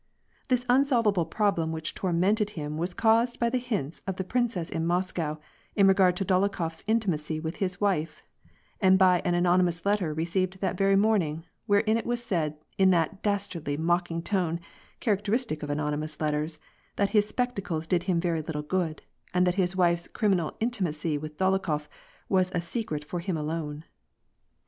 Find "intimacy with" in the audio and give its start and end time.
6.87-7.57, 20.59-21.37